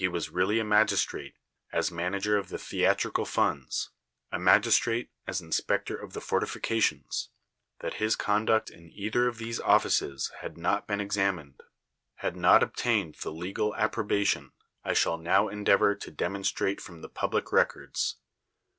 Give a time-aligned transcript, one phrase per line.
[0.15, 1.35] 'as really a magistrate,
[1.71, 3.91] as manager of the theatrical funds;
[4.31, 7.29] a magistrate, as inspector of the fortifications;
[7.81, 11.61] that his con 'luct in eitbier of these offices had not been examined,
[12.15, 14.53] had not obtained the legal approba tion,
[14.83, 18.17] I sliall now end(^avor to demonstrate from the pul)]ic records.